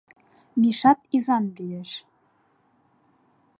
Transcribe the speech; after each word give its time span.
Мишат 0.59 0.99
изан 1.15 1.45
лиеш 1.55 1.91